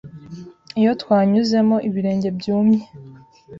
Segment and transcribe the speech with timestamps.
[0.79, 2.81] Iyo twanyuzemo ibirenge byumye